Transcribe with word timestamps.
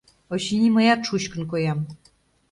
Очыни, 0.33 0.69
мыят 0.75 1.01
шучкын 1.07 1.43
коям. 1.51 1.79